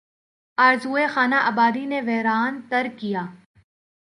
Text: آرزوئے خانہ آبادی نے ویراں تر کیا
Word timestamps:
آرزوئے 0.57 1.05
خانہ 1.13 1.39
آبادی 1.49 1.85
نے 1.91 1.99
ویراں 2.07 2.45
تر 2.69 2.87
کیا 2.99 3.23